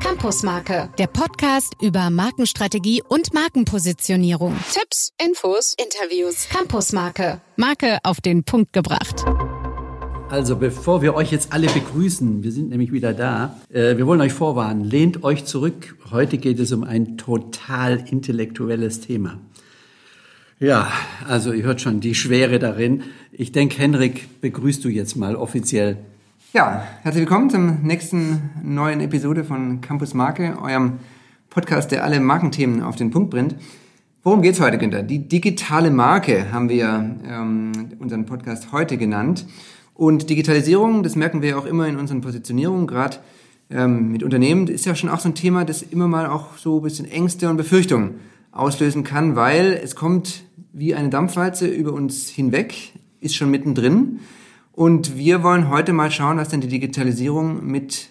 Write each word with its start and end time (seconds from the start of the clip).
Campusmarke, 0.00 0.90
der 0.98 1.06
Podcast 1.06 1.74
über 1.80 2.10
Markenstrategie 2.10 3.02
und 3.08 3.32
Markenpositionierung. 3.32 4.54
Tipps, 4.72 5.12
Infos, 5.24 5.74
Interviews. 5.78 6.48
Campusmarke, 6.48 7.40
Marke 7.56 7.98
auf 8.02 8.20
den 8.20 8.44
Punkt 8.44 8.72
gebracht. 8.72 9.24
Also 10.28 10.56
bevor 10.56 11.02
wir 11.02 11.14
euch 11.14 11.30
jetzt 11.30 11.52
alle 11.52 11.68
begrüßen, 11.68 12.42
wir 12.42 12.50
sind 12.50 12.70
nämlich 12.70 12.92
wieder 12.92 13.14
da, 13.14 13.60
äh, 13.72 13.96
wir 13.96 14.06
wollen 14.06 14.20
euch 14.20 14.32
vorwarnen, 14.32 14.84
lehnt 14.84 15.22
euch 15.22 15.44
zurück. 15.44 15.96
Heute 16.10 16.38
geht 16.38 16.58
es 16.58 16.72
um 16.72 16.82
ein 16.82 17.16
total 17.16 18.04
intellektuelles 18.10 19.00
Thema. 19.00 19.38
Ja, 20.58 20.90
also 21.28 21.52
ihr 21.52 21.64
hört 21.64 21.80
schon 21.80 22.00
die 22.00 22.14
Schwere 22.14 22.58
darin. 22.58 23.04
Ich 23.30 23.52
denke, 23.52 23.78
Henrik, 23.78 24.40
begrüßt 24.40 24.84
du 24.84 24.88
jetzt 24.88 25.14
mal 25.14 25.36
offiziell. 25.36 25.98
Ja, 26.56 26.86
herzlich 27.02 27.20
willkommen 27.20 27.50
zum 27.50 27.82
nächsten 27.82 28.48
neuen 28.62 29.02
Episode 29.02 29.44
von 29.44 29.82
Campus 29.82 30.14
Marke, 30.14 30.56
eurem 30.62 31.00
Podcast, 31.50 31.90
der 31.92 32.02
alle 32.02 32.18
Markenthemen 32.18 32.82
auf 32.82 32.96
den 32.96 33.10
Punkt 33.10 33.28
bringt. 33.28 33.56
Worum 34.22 34.40
geht's 34.40 34.58
heute, 34.58 34.78
Günther? 34.78 35.02
Die 35.02 35.28
digitale 35.28 35.90
Marke 35.90 36.50
haben 36.50 36.70
wir 36.70 37.18
ähm, 37.28 37.72
unseren 37.98 38.24
Podcast 38.24 38.72
heute 38.72 38.96
genannt. 38.96 39.44
Und 39.92 40.30
Digitalisierung, 40.30 41.02
das 41.02 41.14
merken 41.14 41.42
wir 41.42 41.58
auch 41.58 41.66
immer 41.66 41.88
in 41.88 41.98
unseren 41.98 42.22
Positionierungen, 42.22 42.86
gerade 42.86 43.18
ähm, 43.68 44.10
mit 44.10 44.22
Unternehmen, 44.22 44.66
ist 44.68 44.86
ja 44.86 44.94
schon 44.94 45.10
auch 45.10 45.20
so 45.20 45.28
ein 45.28 45.34
Thema, 45.34 45.66
das 45.66 45.82
immer 45.82 46.08
mal 46.08 46.26
auch 46.26 46.56
so 46.56 46.78
ein 46.78 46.82
bisschen 46.82 47.04
Ängste 47.04 47.50
und 47.50 47.58
Befürchtungen 47.58 48.14
auslösen 48.50 49.04
kann, 49.04 49.36
weil 49.36 49.78
es 49.84 49.94
kommt 49.94 50.44
wie 50.72 50.94
eine 50.94 51.10
Dampfwalze 51.10 51.66
über 51.66 51.92
uns 51.92 52.30
hinweg, 52.30 52.94
ist 53.20 53.36
schon 53.36 53.50
mittendrin. 53.50 54.20
Und 54.76 55.16
wir 55.16 55.42
wollen 55.42 55.70
heute 55.70 55.94
mal 55.94 56.10
schauen, 56.10 56.36
was 56.36 56.50
denn 56.50 56.60
die 56.60 56.68
Digitalisierung 56.68 57.66
mit 57.66 58.10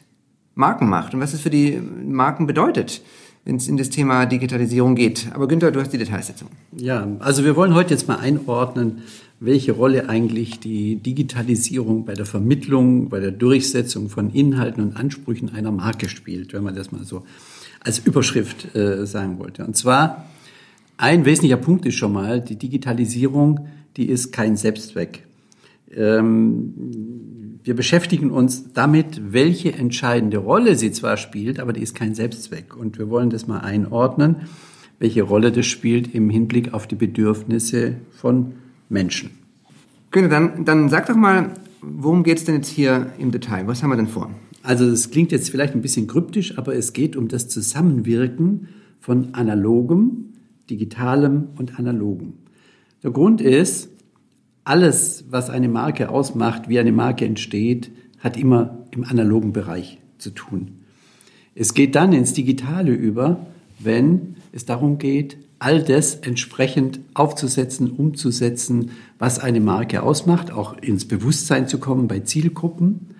Marken 0.56 0.90
macht 0.90 1.14
und 1.14 1.20
was 1.20 1.36
es 1.36 1.42
für 1.42 1.52
die 1.52 1.80
Marken 1.80 2.48
bedeutet, 2.48 3.04
wenn 3.44 3.58
es 3.58 3.68
in 3.68 3.78
das 3.78 3.92
Thema 3.92 4.26
Digitalisierung 4.26 4.96
geht. 4.96 5.28
Aber 5.36 5.48
Günther, 5.48 5.70
du 5.70 5.80
hast 5.80 5.94
die 5.94 6.00
Details. 6.00 6.34
Ja, 6.76 7.08
also 7.20 7.46
wir 7.46 7.56
wollen 7.56 7.76
heute 7.76 7.94
jetzt 7.94 8.08
mal 8.08 8.16
einordnen, 8.16 9.04
welche 9.40 9.74
Rolle 9.74 10.10
eigentlich 10.10 10.60
die 10.60 10.96
Digitalisierung 10.96 12.04
bei 12.04 12.16
der 12.16 12.26
Vermittlung, 12.26 13.10
bei 13.10 13.20
der 13.20 13.32
Durchsetzung 13.32 14.10
von 14.10 14.32
Inhalten 14.32 14.82
und 14.82 14.98
Ansprüchen 14.98 15.54
einer 15.54 15.72
Marke 15.72 16.10
spielt, 16.10 16.54
wenn 16.54 16.64
man 16.64 16.74
das 16.74 16.92
mal 16.92 17.04
so 17.04 17.26
als 17.80 18.00
Überschrift 18.00 18.74
äh, 18.76 19.06
sagen 19.06 19.38
wollte. 19.38 19.64
Und 19.64 19.78
zwar 19.78 20.26
ein 20.98 21.26
wesentlicher 21.26 21.58
Punkt 21.58 21.86
ist 21.86 21.94
schon 21.94 22.14
mal, 22.14 22.42
die 22.42 22.56
Digitalisierung, 22.56 23.68
die 23.98 24.10
ist 24.10 24.32
kein 24.32 24.58
Selbstzweck. 24.58 25.26
Ähm, 25.92 26.74
wir 27.64 27.76
beschäftigen 27.76 28.32
uns 28.32 28.74
damit, 28.74 29.34
welche 29.34 29.74
entscheidende 29.74 30.38
Rolle 30.38 30.76
sie 30.76 30.92
zwar 30.92 31.18
spielt, 31.18 31.60
aber 31.60 31.74
die 31.74 31.82
ist 31.82 31.96
kein 31.96 32.14
Selbstzweck. 32.14 32.78
Und 32.78 33.00
wir 33.00 33.10
wollen 33.10 33.30
das 33.30 33.48
mal 33.48 33.60
einordnen, 33.60 34.36
welche 35.00 35.24
Rolle 35.24 35.52
das 35.52 35.66
spielt 35.66 36.14
im 36.14 36.30
Hinblick 36.30 36.74
auf 36.74 36.88
die 36.88 36.96
Bedürfnisse 36.96 37.96
von 38.12 38.54
Menschen. 38.90 39.32
Günther, 40.12 40.30
dann, 40.30 40.66
dann 40.66 40.90
sag 40.90 41.08
doch 41.08 41.16
mal, 41.16 41.52
worum 41.82 42.24
geht 42.24 42.38
es 42.38 42.46
denn 42.46 42.56
jetzt 42.56 42.70
hier 42.70 43.08
im 43.18 43.32
Detail? 43.32 43.68
Was 43.68 43.82
haben 43.82 43.90
wir 43.90 43.98
denn 43.98 44.08
vor? 44.08 44.30
Also 44.64 44.86
es 44.86 45.12
klingt 45.12 45.32
jetzt 45.32 45.50
vielleicht 45.50 45.76
ein 45.76 45.82
bisschen 45.82 46.08
kryptisch, 46.08 46.58
aber 46.58 46.76
es 46.76 46.94
geht 46.94 47.16
um 47.16 47.28
das 47.28 47.50
Zusammenwirken 47.50 48.70
von 49.00 49.34
analogem, 49.34 50.34
digitalem 50.70 51.50
und 51.58 51.78
analogem. 51.78 52.34
Der 53.04 53.12
Grund 53.12 53.42
ist, 53.42 53.90
alles, 54.66 55.26
was 55.30 55.50
eine 55.50 55.70
Marke 55.70 56.10
ausmacht, 56.10 56.68
wie 56.68 56.80
eine 56.80 56.92
Marke 56.92 57.26
entsteht, 57.26 57.92
hat 58.20 58.36
immer 58.36 58.80
im 58.92 59.06
analogen 59.06 59.54
Bereich 59.54 60.00
zu 60.18 60.32
tun. 60.32 60.80
Es 61.54 61.74
geht 61.74 61.96
dann 61.96 62.12
ins 62.12 62.34
Digitale 62.34 62.92
über, 62.92 63.46
wenn 63.80 64.36
es 64.52 64.66
darum 64.66 64.98
geht, 64.98 65.38
all 65.60 65.82
das 65.82 66.16
entsprechend 66.16 67.00
aufzusetzen, 67.14 67.92
umzusetzen, 67.92 68.92
was 69.20 69.40
eine 69.40 69.62
Marke 69.62 70.04
ausmacht, 70.04 70.52
auch 70.52 70.78
ins 70.78 71.06
Bewusstsein 71.06 71.68
zu 71.68 71.78
kommen 71.78 72.08
bei 72.08 72.20
Zielgruppen. 72.22 73.16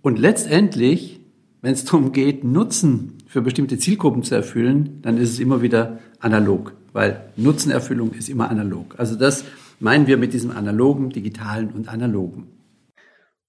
Und 0.00 0.18
letztendlich, 0.18 1.20
wenn 1.60 1.72
es 1.72 1.84
darum 1.84 2.12
geht, 2.12 2.44
Nutzen 2.44 3.18
für 3.26 3.42
bestimmte 3.42 3.78
Zielgruppen 3.78 4.22
zu 4.22 4.34
erfüllen, 4.34 5.00
dann 5.02 5.18
ist 5.18 5.30
es 5.30 5.40
immer 5.40 5.60
wieder 5.60 5.98
analog, 6.20 6.72
weil 6.92 7.20
Nutzenerfüllung 7.36 8.12
ist 8.12 8.28
immer 8.28 8.48
analog. 8.48 8.94
Also 8.98 9.16
das 9.16 9.44
meinen 9.82 10.06
wir 10.06 10.16
mit 10.16 10.32
diesem 10.32 10.50
analogen, 10.50 11.10
digitalen 11.10 11.70
und 11.70 11.88
analogen. 11.88 12.48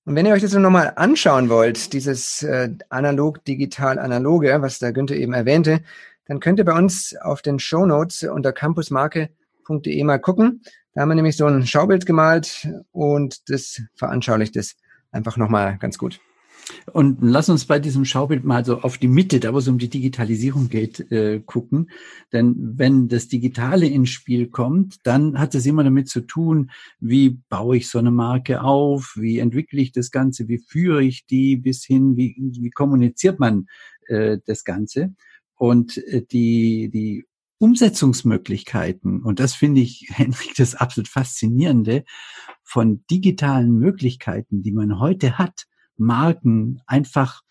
Und 0.06 0.16
wenn 0.16 0.26
ihr 0.26 0.34
euch 0.34 0.42
das 0.42 0.54
nochmal 0.54 0.94
anschauen 0.96 1.48
wollt, 1.48 1.94
dieses 1.94 2.44
äh, 2.44 2.72
analog-digital-analoge, 2.90 4.62
was 4.62 4.80
der 4.80 4.92
Günther 4.92 5.16
eben 5.16 5.34
erwähnte, 5.34 5.82
dann 6.26 6.40
könnt 6.40 6.60
ihr 6.60 6.66
bei 6.66 6.78
uns 6.78 7.16
auf 7.16 7.42
den 7.42 7.60
Show 7.60 7.86
Notes 7.86 8.24
unter 8.24 8.52
campusmarke.de 8.52 10.04
mal 10.04 10.20
gucken. 10.20 10.62
Da 10.94 11.02
haben 11.02 11.10
wir 11.10 11.16
nämlich 11.16 11.38
so 11.38 11.46
ein 11.46 11.66
Schaubild 11.66 12.06
gemalt 12.06 12.68
und 12.92 13.50
das 13.50 13.82
veranschaulicht 13.96 14.56
es 14.58 14.76
einfach 15.12 15.38
nochmal 15.38 15.78
ganz 15.78 15.98
gut. 15.98 16.20
Und 16.92 17.20
lass 17.22 17.50
uns 17.50 17.66
bei 17.66 17.80
diesem 17.80 18.06
Schaubild 18.06 18.44
mal 18.44 18.64
so 18.66 18.82
auf 18.82 18.98
die 18.98 19.08
Mitte, 19.08 19.40
da 19.40 19.54
wo 19.54 19.58
es 19.58 19.68
um 19.68 19.78
die 19.78 19.90
Digitalisierung 19.90 20.70
geht, 20.70 21.12
äh, 21.12 21.40
gucken. 21.40 21.90
Denn 22.32 22.56
wenn 22.78 23.08
das 23.08 23.28
Digitale 23.28 23.88
ins 23.88 24.10
Spiel 24.10 24.48
kommt, 24.48 24.98
dann 25.04 25.40
hat 25.40 25.56
es 25.56 25.66
immer 25.66 25.84
damit 25.84 26.10
zu 26.10 26.22
tun, 26.22 26.72
wie 27.00 27.42
baue 27.50 27.78
ich 27.78 27.90
so 27.90 28.00
eine 28.00 28.12
Marke 28.12 28.62
auf, 28.62 29.14
wie 29.16 29.40
entwickle 29.40 29.82
ich 29.82 29.92
das 29.92 30.12
Ganze, 30.12 30.48
wie 30.48 30.60
führe 30.60 31.04
ich 31.04 31.26
die 31.26 31.56
bis 31.56 31.84
hin, 31.84 32.18
wie, 32.18 32.36
wie 32.38 32.70
kommuniziert 32.70 33.40
man 33.40 33.68
äh, 34.08 34.38
das 34.46 34.64
Ganze. 34.64 35.16
Und 35.56 35.98
äh, 35.98 36.26
die, 36.26 36.90
die 36.92 37.26
Umsetzungsmöglichkeiten, 37.60 39.22
und 39.22 39.40
das 39.40 39.54
finde 39.56 39.82
ich, 39.82 40.08
Henrik, 40.10 40.54
das 40.58 40.76
absolut 40.76 41.08
Faszinierende, 41.08 42.04
von 42.64 43.04
digitalen 43.10 43.78
Möglichkeiten, 43.78 44.64
die 44.64 44.72
man 44.72 45.00
heute 45.00 45.38
hat, 45.38 45.66
Marken 45.98 46.82
einfach 46.88 47.42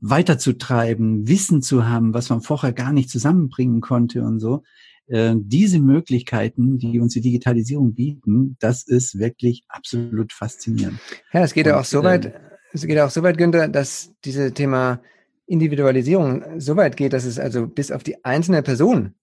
weiterzutreiben, 0.00 1.28
Wissen 1.28 1.62
zu 1.62 1.86
haben, 1.86 2.14
was 2.14 2.30
man 2.30 2.40
vorher 2.40 2.72
gar 2.72 2.92
nicht 2.92 3.10
zusammenbringen 3.10 3.80
konnte 3.80 4.22
und 4.22 4.40
so. 4.40 4.62
Äh, 5.06 5.34
diese 5.36 5.80
Möglichkeiten, 5.80 6.78
die 6.78 7.00
uns 7.00 7.12
die 7.12 7.20
Digitalisierung 7.20 7.94
bieten, 7.94 8.56
das 8.60 8.84
ist 8.84 9.18
wirklich 9.18 9.64
absolut 9.68 10.32
faszinierend. 10.32 10.98
Ja, 11.32 11.42
es 11.42 11.52
geht 11.52 11.66
ja 11.66 11.78
auch 11.78 11.84
so 11.84 12.02
weit, 12.02 12.26
äh, 12.26 12.32
es 12.72 12.86
geht 12.86 12.98
auch 12.98 13.10
so 13.10 13.22
weit, 13.22 13.36
Günther, 13.36 13.68
dass 13.68 14.12
diese 14.24 14.54
Thema 14.54 15.00
Individualisierung 15.46 16.60
so 16.60 16.76
weit 16.76 16.96
geht, 16.96 17.12
dass 17.12 17.24
es 17.24 17.38
also 17.38 17.66
bis 17.66 17.90
auf 17.90 18.04
die 18.04 18.24
einzelne 18.24 18.62
Person 18.62 19.14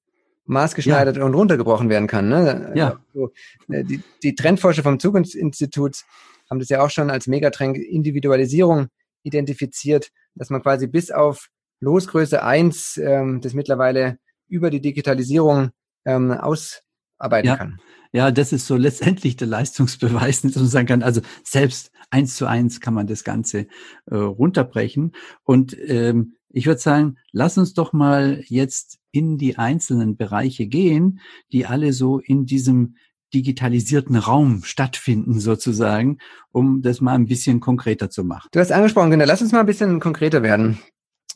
maßgeschneidert 0.45 1.17
ja. 1.17 1.23
und 1.23 1.33
runtergebrochen 1.33 1.89
werden 1.89 2.07
kann. 2.07 2.27
Ne? 2.27 2.73
Ja. 2.75 2.99
Also, 3.13 3.31
die, 3.67 4.01
die 4.23 4.35
Trendforscher 4.35 4.83
vom 4.83 4.99
Zukunftsinstitut 4.99 6.03
haben 6.49 6.59
das 6.59 6.69
ja 6.69 6.83
auch 6.83 6.89
schon 6.89 7.09
als 7.09 7.27
Megatrend 7.27 7.77
Individualisierung 7.77 8.87
identifiziert, 9.23 10.09
dass 10.35 10.49
man 10.49 10.61
quasi 10.61 10.87
bis 10.87 11.11
auf 11.11 11.47
Losgröße 11.79 12.43
1 12.43 12.97
ähm, 12.97 13.41
das 13.41 13.53
mittlerweile 13.53 14.17
über 14.47 14.69
die 14.69 14.81
Digitalisierung 14.81 15.69
ähm, 16.05 16.31
ausarbeiten 16.31 17.47
ja. 17.47 17.57
kann. 17.57 17.79
Ja, 18.13 18.31
das 18.31 18.53
ist 18.53 18.65
so 18.65 18.75
letztendlich 18.77 19.35
der 19.35 19.47
Leistungsbeweis, 19.47 20.41
dass 20.43 20.55
man 20.55 20.67
sagen 20.67 20.87
kann, 20.87 21.03
also 21.03 21.21
selbst 21.43 21.91
eins 22.09 22.35
zu 22.35 22.45
eins 22.45 22.79
kann 22.79 22.93
man 22.93 23.07
das 23.07 23.23
Ganze 23.23 23.67
äh, 24.05 24.15
runterbrechen. 24.15 25.13
Und 25.43 25.77
ähm, 25.87 26.33
ich 26.49 26.65
würde 26.65 26.79
sagen, 26.79 27.17
lass 27.31 27.57
uns 27.57 27.73
doch 27.73 27.93
mal 27.93 28.41
jetzt 28.47 28.99
in 29.11 29.37
die 29.37 29.57
einzelnen 29.57 30.15
Bereiche 30.15 30.67
gehen, 30.67 31.19
die 31.51 31.65
alle 31.65 31.93
so 31.93 32.19
in 32.19 32.45
diesem 32.45 32.95
digitalisierten 33.33 34.15
Raum 34.15 34.63
stattfinden 34.63 35.39
sozusagen, 35.39 36.17
um 36.51 36.81
das 36.81 37.01
mal 37.01 37.15
ein 37.15 37.27
bisschen 37.27 37.59
konkreter 37.59 38.09
zu 38.09 38.23
machen. 38.23 38.47
Du 38.51 38.59
hast 38.59 38.71
angesprochen, 38.71 39.09
Günther, 39.09 39.25
lass 39.25 39.41
uns 39.41 39.51
mal 39.51 39.61
ein 39.61 39.65
bisschen 39.65 39.99
konkreter 39.99 40.43
werden. 40.43 40.79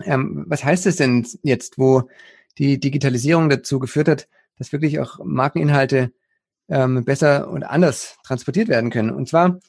Ähm, 0.03 0.45
was 0.47 0.63
heißt 0.63 0.85
es 0.85 0.95
denn 0.95 1.27
jetzt, 1.43 1.77
wo 1.77 2.09
die 2.57 2.79
Digitalisierung 2.79 3.49
dazu 3.49 3.79
geführt 3.79 4.07
hat, 4.07 4.27
dass 4.57 4.71
wirklich 4.71 4.99
auch 4.99 5.19
Markeninhalte 5.23 6.11
ähm, 6.69 7.03
besser 7.03 7.49
und 7.49 7.63
anders 7.63 8.17
transportiert 8.23 8.67
werden 8.67 8.89
können? 8.89 9.11
Und 9.11 9.27
zwar 9.27 9.59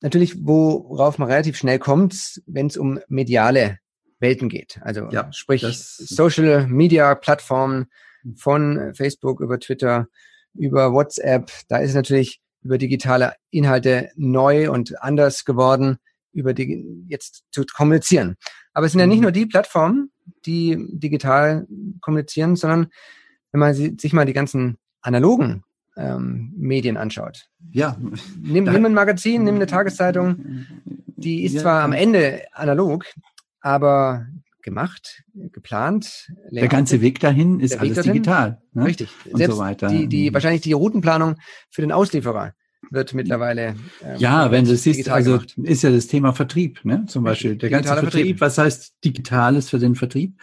natürlich, 0.00 0.44
worauf 0.44 1.18
man 1.18 1.28
relativ 1.28 1.56
schnell 1.56 1.78
kommt, 1.78 2.42
wenn 2.46 2.66
es 2.66 2.76
um 2.76 2.98
mediale 3.08 3.78
Welten 4.18 4.48
geht. 4.48 4.80
Also 4.82 5.08
ja, 5.10 5.30
sprich 5.32 5.62
Social 5.62 6.66
Media 6.66 7.14
Plattformen 7.14 7.86
von 8.34 8.94
Facebook 8.94 9.40
über 9.40 9.60
Twitter 9.60 10.08
über 10.58 10.92
WhatsApp. 10.92 11.50
Da 11.68 11.78
ist 11.78 11.94
natürlich 11.94 12.40
über 12.62 12.78
digitale 12.78 13.34
Inhalte 13.50 14.10
neu 14.16 14.70
und 14.70 15.00
anders 15.02 15.44
geworden, 15.44 15.98
über 16.32 16.52
die 16.52 16.84
jetzt 17.08 17.44
zu 17.50 17.64
kommunizieren. 17.64 18.36
Aber 18.72 18.86
es 18.86 18.92
sind 18.92 19.00
ja 19.00 19.06
nicht 19.06 19.18
mhm. 19.18 19.22
nur 19.22 19.32
die 19.32 19.46
Plattformen, 19.46 20.10
die 20.44 20.76
digital 20.90 21.66
kommunizieren, 22.00 22.56
sondern 22.56 22.88
wenn 23.52 23.60
man 23.60 23.74
sich 23.74 24.12
mal 24.12 24.26
die 24.26 24.32
ganzen 24.32 24.76
analogen 25.00 25.62
ähm, 25.96 26.52
Medien 26.56 26.96
anschaut. 26.96 27.48
Ja. 27.70 27.96
Nimm, 28.38 28.64
nimm 28.64 28.84
ein 28.84 28.94
Magazin, 28.94 29.44
nimm 29.44 29.54
eine 29.54 29.66
Tageszeitung, 29.66 30.66
die 31.16 31.44
ist 31.44 31.54
ja. 31.54 31.62
zwar 31.62 31.82
am 31.82 31.92
Ende 31.92 32.42
analog, 32.52 33.06
aber 33.60 34.26
gemacht, 34.66 35.22
geplant. 35.32 36.28
Der 36.50 36.68
ganze 36.68 37.00
Weg 37.00 37.20
dahin 37.20 37.60
ist 37.60 37.78
alles 37.78 37.94
dahin, 37.94 38.12
digital. 38.12 38.60
Ne? 38.74 38.84
Richtig. 38.84 39.08
Und 39.24 39.38
Selbst 39.38 39.54
so 39.54 39.62
weiter. 39.62 39.88
Die, 39.88 40.08
die, 40.08 40.34
wahrscheinlich 40.34 40.60
die 40.60 40.74
Routenplanung 40.74 41.36
für 41.70 41.80
den 41.80 41.92
Auslieferer 41.92 42.52
wird 42.90 43.14
mittlerweile. 43.14 43.76
Ähm, 44.02 44.18
ja, 44.18 44.50
wenn 44.50 44.64
du 44.64 44.76
siehst, 44.76 45.08
also 45.08 45.38
gemacht. 45.38 45.54
ist 45.56 45.82
ja 45.82 45.90
das 45.90 46.08
Thema 46.08 46.32
Vertrieb, 46.32 46.84
ne? 46.84 47.04
Zum 47.06 47.24
Beispiel 47.24 47.56
der 47.56 47.70
ganze 47.70 47.88
Vertrieb, 47.88 48.10
Vertrieb. 48.10 48.40
Was 48.40 48.58
heißt 48.58 48.96
Digitales 49.04 49.70
für 49.70 49.78
den 49.78 49.94
Vertrieb? 49.94 50.38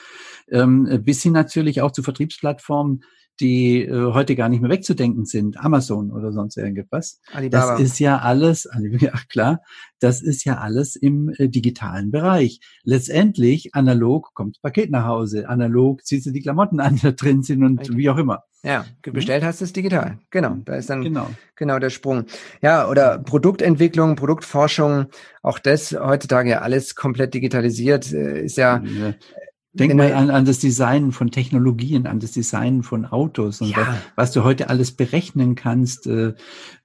Ähm, 0.49 1.01
bis 1.03 1.21
hin 1.21 1.33
natürlich 1.33 1.81
auch 1.81 1.91
zu 1.91 2.01
Vertriebsplattformen, 2.01 3.03
die 3.39 3.81
äh, 3.81 4.13
heute 4.13 4.35
gar 4.35 4.49
nicht 4.49 4.61
mehr 4.61 4.69
wegzudenken 4.69 5.25
sind, 5.25 5.57
Amazon 5.57 6.11
oder 6.11 6.31
sonst 6.31 6.57
irgendetwas. 6.57 7.19
Alibaba. 7.31 7.73
Das 7.73 7.81
ist 7.81 7.99
ja 7.99 8.19
alles, 8.19 8.69
ja 8.99 9.13
klar, 9.29 9.61
das 10.03 10.21
ist 10.21 10.43
ja 10.43 10.57
alles 10.57 10.95
im 10.95 11.33
äh, 11.37 11.47
digitalen 11.47 12.11
Bereich. 12.11 12.59
Letztendlich, 12.83 13.73
analog 13.73 14.33
kommt 14.33 14.57
das 14.57 14.61
Paket 14.61 14.91
nach 14.91 15.05
Hause, 15.05 15.47
analog 15.47 16.05
ziehst 16.05 16.25
du 16.25 16.31
die 16.31 16.41
Klamotten 16.41 16.79
an, 16.79 16.95
die 16.95 17.01
da 17.03 17.11
drin 17.11 17.41
sind 17.41 17.63
und 17.63 17.79
Richtig. 17.79 17.97
wie 17.97 18.09
auch 18.09 18.17
immer. 18.17 18.43
Ja, 18.65 18.85
bestellt 19.01 19.43
hast 19.43 19.59
du 19.59 19.65
es 19.65 19.73
digital. 19.73 20.19
Genau, 20.29 20.55
da 20.63 20.75
ist 20.75 20.89
dann 20.89 21.01
genau. 21.01 21.29
genau 21.57 21.79
der 21.79 21.89
Sprung. 21.89 22.25
Ja, 22.61 22.87
oder 22.87 23.19
Produktentwicklung, 23.19 24.15
Produktforschung, 24.15 25.07
auch 25.41 25.59
das 25.59 25.91
heutzutage 25.91 26.51
ja 26.51 26.61
alles 26.61 26.95
komplett 26.95 27.33
digitalisiert, 27.33 28.13
äh, 28.13 28.45
ist 28.45 28.55
ja, 28.55 28.81
ja 28.85 29.13
Denk 29.75 29.95
mal 29.95 30.13
an, 30.13 30.29
an 30.29 30.45
das 30.45 30.59
Design 30.59 31.11
von 31.11 31.31
Technologien, 31.31 32.05
an 32.05 32.19
das 32.19 32.31
Design 32.31 32.83
von 32.83 33.05
Autos 33.05 33.59
und 33.59 33.69
ja. 33.69 33.77
was, 33.77 33.87
was, 34.15 34.31
du 34.31 34.43
heute 34.43 34.69
alles 34.69 34.91
berechnen 34.91 35.55
kannst, 35.55 36.05
äh, 36.05 36.35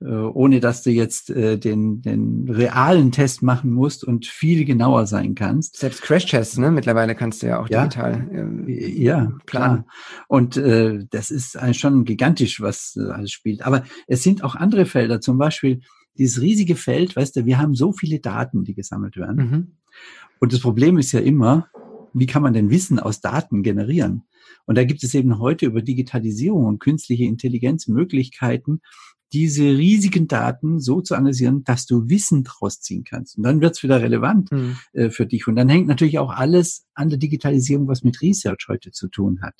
äh, 0.00 0.06
ohne 0.06 0.60
dass 0.60 0.82
du 0.82 0.90
jetzt 0.90 1.28
äh, 1.28 1.58
den, 1.58 2.00
den 2.00 2.48
realen 2.48 3.12
Test 3.12 3.42
machen 3.42 3.72
musst 3.72 4.04
und 4.04 4.24
viel 4.24 4.64
genauer 4.64 5.06
sein 5.06 5.34
kannst. 5.34 5.76
Selbst 5.76 6.00
Crash-Tests, 6.00 6.56
ne? 6.56 6.70
Mittlerweile 6.70 7.14
kannst 7.14 7.42
du 7.42 7.48
ja 7.48 7.60
auch 7.60 7.68
digital 7.68 8.26
äh, 8.66 9.02
ja, 9.02 9.32
planen. 9.44 9.84
Klar. 9.84 9.86
Und 10.26 10.56
äh, 10.56 11.04
das 11.10 11.30
ist 11.30 11.58
schon 11.76 12.06
gigantisch, 12.06 12.62
was 12.62 12.96
äh, 12.96 13.10
alles 13.10 13.32
spielt. 13.32 13.66
Aber 13.66 13.84
es 14.06 14.22
sind 14.22 14.42
auch 14.42 14.54
andere 14.54 14.86
Felder, 14.86 15.20
zum 15.20 15.36
Beispiel 15.36 15.80
dieses 16.16 16.40
riesige 16.40 16.74
Feld, 16.74 17.16
weißt 17.16 17.36
du, 17.36 17.44
wir 17.44 17.58
haben 17.58 17.74
so 17.74 17.92
viele 17.92 18.18
Daten, 18.18 18.64
die 18.64 18.74
gesammelt 18.74 19.16
werden. 19.16 19.36
Mhm. 19.36 19.66
Und 20.40 20.52
das 20.52 20.60
Problem 20.60 20.98
ist 20.98 21.12
ja 21.12 21.20
immer, 21.20 21.68
wie 22.14 22.26
kann 22.26 22.42
man 22.42 22.52
denn 22.52 22.70
Wissen 22.70 22.98
aus 22.98 23.20
Daten 23.20 23.62
generieren? 23.62 24.24
Und 24.66 24.76
da 24.76 24.84
gibt 24.84 25.02
es 25.02 25.14
eben 25.14 25.38
heute 25.38 25.66
über 25.66 25.82
Digitalisierung 25.82 26.66
und 26.66 26.78
künstliche 26.78 27.24
Intelligenz 27.24 27.88
Möglichkeiten, 27.88 28.80
diese 29.32 29.62
riesigen 29.62 30.26
Daten 30.26 30.80
so 30.80 31.00
zu 31.00 31.14
analysieren, 31.14 31.62
dass 31.64 31.86
du 31.86 32.08
Wissen 32.08 32.44
draus 32.44 32.80
ziehen 32.80 33.04
kannst. 33.04 33.36
Und 33.36 33.42
dann 33.44 33.60
wird 33.60 33.76
es 33.76 33.82
wieder 33.82 34.00
relevant 34.00 34.50
mhm. 34.50 34.76
äh, 34.92 35.10
für 35.10 35.26
dich. 35.26 35.46
Und 35.46 35.56
dann 35.56 35.68
hängt 35.68 35.86
natürlich 35.86 36.18
auch 36.18 36.30
alles 36.30 36.86
an 36.94 37.10
der 37.10 37.18
Digitalisierung, 37.18 37.88
was 37.88 38.04
mit 38.04 38.22
Research 38.22 38.66
heute 38.68 38.90
zu 38.90 39.08
tun 39.08 39.40
hat. 39.42 39.54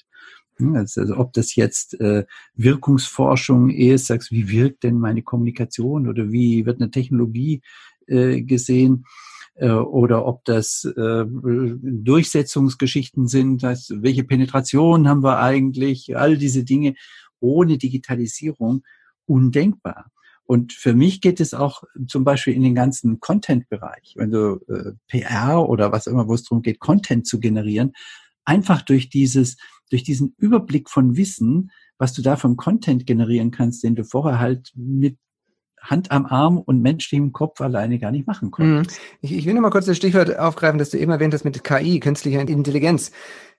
Hm, 0.57 0.75
also, 0.75 1.03
also 1.03 1.17
ob 1.17 1.33
das 1.35 1.55
jetzt 1.55 2.01
äh, 2.01 2.25
Wirkungsforschung 2.55 3.71
ist, 3.71 4.07
sagst, 4.07 4.31
wie 4.31 4.49
wirkt 4.49 4.85
denn 4.85 4.99
meine 4.99 5.23
Kommunikation 5.23 6.09
oder 6.09 6.33
wie 6.33 6.65
wird 6.65 6.81
eine 6.81 6.91
Technologie 6.91 7.61
äh, 8.07 8.43
gesehen? 8.43 9.05
Äh, 9.59 9.71
oder 9.71 10.25
ob 10.25 10.45
das 10.45 10.85
äh, 10.85 11.25
Durchsetzungsgeschichten 11.27 13.27
sind, 13.27 13.63
das, 13.63 13.91
welche 13.93 14.25
Penetration 14.25 15.09
haben 15.09 15.23
wir 15.23 15.41
eigentlich, 15.41 16.17
all 16.17 16.39
diese 16.39 16.65
Dinge 16.65 16.95
ohne 17.41 17.77
Digitalisierung 17.77 18.85
undenkbar. 19.27 20.11
Und 20.45 20.73
für 20.73 20.95
mich 20.95 21.21
geht 21.21 21.41
es 21.41 21.55
auch 21.55 21.83
zum 22.07 22.25
Beispiel 22.25 22.55
in 22.55 22.63
den 22.63 22.75
ganzen 22.75 23.21
Content-Bereich, 23.21 24.15
du 24.17 24.61
äh, 24.69 24.93
PR 25.09 25.69
oder 25.69 25.93
was 25.93 26.07
immer, 26.07 26.29
wo 26.29 26.35
es 26.35 26.45
darum 26.45 26.63
geht, 26.63 26.79
Content 26.79 27.27
zu 27.27 27.39
generieren, 27.39 27.93
einfach 28.45 28.81
durch 28.83 29.11
dieses, 29.11 29.59
durch 29.91 30.05
diesen 30.05 30.35
Überblick 30.39 30.89
von 30.89 31.17
Wissen, 31.17 31.71
was 31.99 32.15
du 32.15 32.23
da 32.23 32.37
vom 32.37 32.57
Content 32.57 33.07
generieren 33.07 33.51
kannst, 33.51 33.83
den 33.83 33.97
du 33.97 34.05
vorher 34.05 34.39
halt 34.39 34.73
mit 34.75 35.19
Hand 35.83 36.11
am 36.11 36.27
Arm 36.27 36.59
und 36.59 36.83
menschlichem 36.83 37.33
Kopf 37.33 37.61
alleine 37.61 37.99
gar 37.99 38.11
nicht 38.11 38.27
machen 38.27 38.51
konnten. 38.51 38.79
Mhm. 38.79 38.87
Ich, 39.21 39.33
ich 39.33 39.47
will 39.47 39.55
nur 39.55 39.63
mal 39.63 39.71
kurz 39.71 39.87
das 39.87 39.97
Stichwort 39.97 40.39
aufgreifen, 40.39 40.79
das 40.79 40.91
du 40.91 40.99
eben 40.99 41.13
erwähnt 41.13 41.35
hast 41.35 41.45
mit 41.45 41.63
KI, 41.65 42.01
künstlicher 42.01 42.41
Intelligenz. 42.41 43.13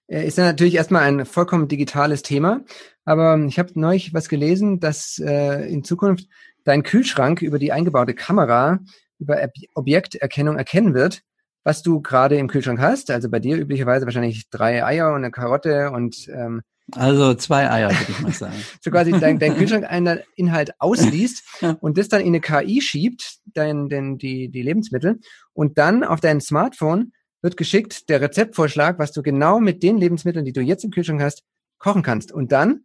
Äh, 0.07 0.27
ist 0.27 0.37
ja 0.37 0.45
natürlich 0.45 0.75
erstmal 0.75 1.03
ein 1.03 1.25
vollkommen 1.25 1.67
digitales 1.67 2.21
Thema, 2.21 2.61
aber 3.05 3.37
ich 3.47 3.59
habe 3.59 3.71
neulich 3.75 4.13
was 4.13 4.29
gelesen, 4.29 4.79
dass 4.79 5.19
äh, 5.19 5.71
in 5.71 5.83
Zukunft 5.83 6.27
dein 6.63 6.83
Kühlschrank 6.83 7.41
über 7.41 7.59
die 7.59 7.71
eingebaute 7.71 8.13
Kamera 8.13 8.79
über 9.19 9.37
Objekterkennung 9.75 10.57
erkennen 10.57 10.93
wird, 10.93 11.21
was 11.63 11.83
du 11.83 12.01
gerade 12.01 12.37
im 12.37 12.47
Kühlschrank 12.47 12.79
hast. 12.79 13.11
Also 13.11 13.29
bei 13.29 13.39
dir 13.39 13.57
üblicherweise 13.57 14.05
wahrscheinlich 14.05 14.49
drei 14.49 14.83
Eier 14.83 15.09
und 15.09 15.17
eine 15.17 15.31
Karotte 15.31 15.91
und 15.91 16.27
ähm, 16.29 16.61
also 16.95 17.33
zwei 17.35 17.69
Eier, 17.69 17.89
würde 17.89 18.11
ich 18.11 18.19
mal 18.19 18.31
sagen. 18.31 18.55
so 18.81 18.91
quasi 18.91 19.11
dein, 19.11 19.39
dein 19.39 19.55
Kühlschrank 19.55 19.85
einen 19.85 20.19
Inhalt 20.35 20.71
ausliest 20.79 21.43
und 21.81 21.97
das 21.97 22.09
dann 22.09 22.21
in 22.21 22.27
eine 22.27 22.41
KI 22.41 22.81
schiebt, 22.81 23.39
dein, 23.45 23.89
dein, 23.89 24.17
die, 24.17 24.49
die 24.49 24.61
Lebensmittel, 24.61 25.19
und 25.53 25.77
dann 25.77 26.03
auf 26.03 26.19
dein 26.19 26.41
Smartphone 26.41 27.11
wird 27.41 27.57
geschickt 27.57 28.09
der 28.09 28.21
Rezeptvorschlag, 28.21 28.99
was 28.99 29.11
du 29.11 29.21
genau 29.21 29.59
mit 29.59 29.83
den 29.83 29.97
Lebensmitteln, 29.97 30.45
die 30.45 30.53
du 30.53 30.61
jetzt 30.61 30.83
im 30.83 30.91
Kühlschrank 30.91 31.21
hast, 31.21 31.43
kochen 31.77 32.03
kannst. 32.03 32.31
Und 32.31 32.51
dann 32.51 32.81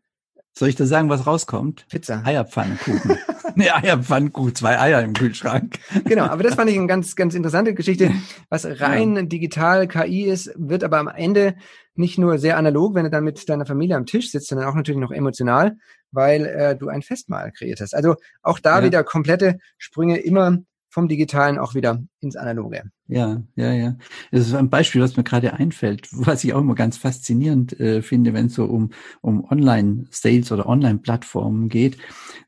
soll 0.57 0.69
ich 0.69 0.77
da 0.77 0.87
sagen, 0.87 1.09
was 1.09 1.27
rauskommt? 1.27 1.87
Pizza. 1.89 2.23
Eierpfannkuchen. 2.25 3.19
nee, 3.57 3.71
Eierpfannkuchen, 3.71 4.55
zwei 4.55 4.79
Eier 4.79 5.03
im 5.03 5.13
Kühlschrank. 5.13 5.79
genau, 6.05 6.25
aber 6.25 6.45
das 6.45 6.55
fand 6.55 6.71
ich 6.71 6.79
eine 6.79 6.87
ganz, 6.87 7.17
ganz 7.17 7.35
interessante 7.35 7.75
Geschichte. 7.75 8.13
Was 8.49 8.65
rein 8.65 9.17
ja. 9.17 9.23
digital 9.23 9.89
KI 9.89 10.25
ist, 10.25 10.53
wird 10.57 10.85
aber 10.85 10.99
am 10.99 11.09
Ende 11.09 11.57
nicht 11.97 12.19
nur 12.19 12.39
sehr 12.39 12.57
analog, 12.57 12.95
wenn 12.95 13.05
du 13.05 13.11
dann 13.11 13.25
mit 13.25 13.49
deiner 13.49 13.67
Familie 13.67 13.97
am 13.97 14.07
Tisch 14.07 14.31
sitzt, 14.31 14.49
sondern 14.49 14.69
auch 14.69 14.75
natürlich 14.75 15.01
noch 15.01 15.11
emotional, 15.13 15.77
weil 16.13 16.47
äh, 16.47 16.77
du 16.77 16.89
ein 16.89 17.03
Festmahl 17.03 17.51
kreiert 17.53 17.81
hast. 17.81 17.95
Also 17.95 18.17
auch 18.43 18.61
da 18.61 18.79
ja. 18.79 18.85
wieder 18.85 19.05
komplette 19.05 19.59
Sprünge 19.79 20.19
immer 20.19 20.59
vom 20.95 21.09
Digitalen 21.09 21.59
auch 21.59 21.75
wieder 21.75 22.05
ins 22.21 22.37
Analoge. 22.37 22.85
Ja, 23.09 23.43
ja, 23.57 23.73
ja. 23.73 23.97
Das 24.31 24.47
ist 24.47 24.55
ein 24.55 24.71
Beispiel, 24.71 25.03
was 25.03 25.17
mir 25.17 25.25
gerade 25.25 25.55
einfällt, 25.55 26.07
was 26.13 26.45
ich 26.45 26.55
auch 26.55 26.61
immer 26.61 26.77
ganz 26.77 26.97
faszinierend 26.97 27.79
äh, 27.81 28.01
finde, 28.01 28.33
wenn 28.33 28.47
es 28.47 28.55
so 28.55 28.67
um, 28.67 28.91
um 29.21 29.45
Online-Sales 29.45 30.53
oder 30.53 30.69
Online-Plattformen 30.69 31.69
geht. 31.69 31.99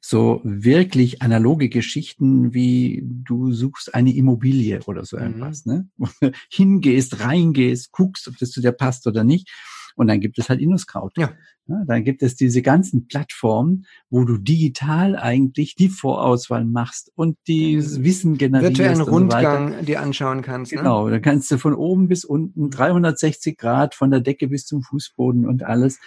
So 0.00 0.43
wirklich 0.44 1.22
analoge 1.22 1.69
Geschichten, 1.69 2.54
wie 2.54 3.02
du 3.04 3.50
suchst 3.50 3.93
eine 3.96 4.14
Immobilie 4.14 4.78
oder 4.87 5.04
so 5.04 5.16
mhm. 5.16 5.22
irgendwas, 5.25 5.66
ne? 5.66 5.88
Hingehst, 6.48 7.19
reingehst, 7.19 7.90
guckst, 7.90 8.28
ob 8.28 8.38
das 8.38 8.50
zu 8.50 8.60
dir 8.60 8.70
passt 8.70 9.08
oder 9.08 9.25
nicht. 9.25 9.50
Und 9.96 10.08
dann 10.08 10.20
gibt 10.20 10.38
es 10.38 10.48
halt 10.48 10.60
InnoScout. 10.60 11.10
Ja. 11.17 11.32
ja. 11.67 11.84
Dann 11.86 12.05
gibt 12.05 12.22
es 12.22 12.36
diese 12.36 12.62
ganzen 12.62 13.08
Plattformen, 13.08 13.86
wo 14.10 14.24
du 14.24 14.36
digital 14.36 15.17
eigentlich 15.17 15.74
die 15.74 15.88
Vorauswahl 15.88 16.65
machst 16.65 17.10
und 17.17 17.38
die 17.48 17.79
Wissen 17.79 18.36
generierst. 18.36 18.79
Virtuellen 18.79 19.00
Rundgang 19.00 19.74
so 19.79 19.84
dir 19.84 20.03
anschauen 20.03 20.43
kannst. 20.43 20.72
Ne? 20.72 20.79
Genau, 20.79 21.08
dann 21.08 21.22
kannst 21.22 21.50
du 21.50 21.58
von 21.58 21.74
oben 21.74 22.08
bis 22.08 22.24
unten 22.24 22.70
360 22.70 23.56
Grad 23.56 23.94
von 23.94 24.10
der 24.10 24.20
Decke 24.20 24.48
bis 24.48 24.67
zum 24.67 24.82
Fußboden 24.82 25.46
und 25.46 25.65
alles. 25.65 25.98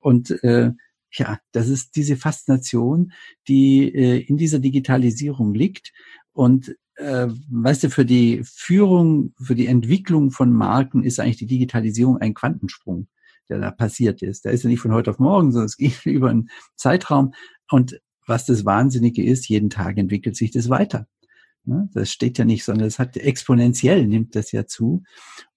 Und 0.00 0.30
äh, 0.42 0.72
ja, 1.12 1.38
das 1.52 1.68
ist 1.68 1.94
diese 1.96 2.16
Faszination, 2.16 3.12
die 3.48 3.94
äh, 3.94 4.18
in 4.18 4.36
dieser 4.36 4.58
Digitalisierung 4.58 5.54
liegt. 5.54 5.92
Und 6.32 6.76
äh, 6.96 7.28
weißt 7.48 7.84
du, 7.84 7.90
für 7.90 8.04
die 8.04 8.42
Führung, 8.44 9.34
für 9.40 9.54
die 9.54 9.66
Entwicklung 9.66 10.32
von 10.32 10.52
Marken 10.52 11.04
ist 11.04 11.20
eigentlich 11.20 11.36
die 11.36 11.46
Digitalisierung 11.46 12.18
ein 12.18 12.34
Quantensprung 12.34 13.06
der 13.48 13.58
da 13.58 13.70
passiert 13.70 14.22
ist. 14.22 14.44
Der 14.44 14.52
ist 14.52 14.62
ja 14.64 14.70
nicht 14.70 14.80
von 14.80 14.92
heute 14.92 15.10
auf 15.10 15.18
morgen, 15.18 15.52
sondern 15.52 15.66
es 15.66 15.76
geht 15.78 16.04
über 16.06 16.30
einen 16.30 16.50
Zeitraum. 16.76 17.34
Und 17.70 18.00
was 18.26 18.46
das 18.46 18.64
Wahnsinnige 18.64 19.24
ist, 19.24 19.48
jeden 19.48 19.70
Tag 19.70 19.98
entwickelt 19.98 20.36
sich 20.36 20.50
das 20.50 20.68
weiter. 20.68 21.06
Ne? 21.64 21.88
Das 21.92 22.10
steht 22.10 22.38
ja 22.38 22.44
nicht, 22.44 22.64
sondern 22.64 22.86
es 22.86 22.98
hat 22.98 23.16
exponentiell 23.16 24.06
nimmt 24.06 24.34
das 24.34 24.52
ja 24.52 24.66
zu. 24.66 25.02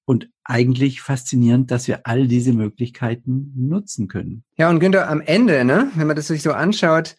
Und 0.06 0.30
eigentlich 0.44 1.02
faszinierend, 1.02 1.70
dass 1.70 1.88
wir 1.88 2.08
all 2.08 2.28
diese 2.28 2.52
Möglichkeiten 2.54 3.54
nutzen 3.56 4.08
können. 4.08 4.44
Ja, 4.58 4.70
und 4.70 4.80
Günther, 4.80 5.08
am 5.08 5.22
Ende, 5.22 5.64
ne, 5.64 5.92
wenn 5.96 6.08
man 6.08 6.16
das 6.16 6.28
sich 6.28 6.42
so 6.42 6.52
anschaut, 6.52 7.16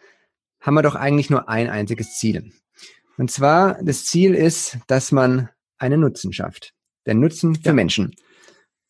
haben 0.61 0.75
wir 0.75 0.83
doch 0.83 0.97
eigentlich 0.97 1.31
nur 1.31 1.49
ein 1.49 1.71
einziges 1.71 2.19
Ziel. 2.19 2.53
Und 3.17 3.31
zwar, 3.31 3.81
das 3.83 4.07
Ziel 4.07 4.35
ist, 4.35 4.79
dass 4.89 5.13
man 5.13 5.51
einen 5.79 6.01
Nutzen 6.01 6.33
schafft. 6.33 6.75
Der 7.07 7.15
Nutzen 7.15 7.55
für 7.55 7.67
ja. 7.67 7.73
Menschen 7.73 8.15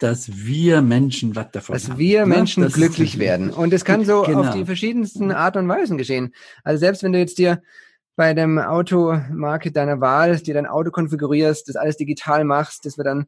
dass 0.02 0.46
wir 0.46 0.82
Menschen 0.82 1.36
was 1.36 1.50
davon 1.52 1.74
dass 1.74 1.84
haben. 1.84 1.90
Dass 1.92 1.98
wir 1.98 2.20
ne? 2.20 2.34
Menschen 2.34 2.62
das 2.62 2.72
glücklich 2.72 3.18
werden. 3.18 3.50
Und 3.50 3.72
es 3.72 3.84
kann 3.84 4.04
so 4.04 4.22
genau. 4.22 4.40
auf 4.40 4.54
die 4.54 4.64
verschiedensten 4.64 5.30
Art 5.30 5.56
und 5.56 5.68
Weisen 5.68 5.98
geschehen. 5.98 6.32
Also 6.64 6.80
selbst 6.80 7.02
wenn 7.02 7.12
du 7.12 7.18
jetzt 7.18 7.38
dir 7.38 7.62
bei 8.16 8.34
dem 8.34 8.58
Automarke 8.58 9.72
deiner 9.72 10.00
Wahl 10.00 10.36
dir 10.38 10.52
dein 10.52 10.66
Auto 10.66 10.90
konfigurierst, 10.90 11.68
das 11.68 11.76
alles 11.76 11.96
digital 11.96 12.44
machst, 12.44 12.84
das 12.84 12.98
wird 12.98 13.06
dann 13.06 13.26